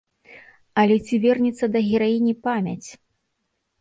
Але 0.83 0.95
ці 1.05 1.19
вернецца 1.27 1.65
да 1.75 1.79
гераіні 1.91 2.33
памяць? 2.49 2.89